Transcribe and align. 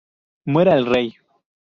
Muera 0.45 0.73
el 0.79 0.87
Rey! 0.87 1.15